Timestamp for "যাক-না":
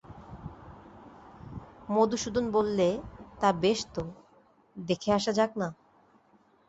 5.31-5.67